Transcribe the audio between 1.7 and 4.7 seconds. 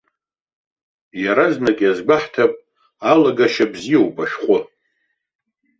иазгәаҳҭап алагашьа бзиоуп ашәҟәы.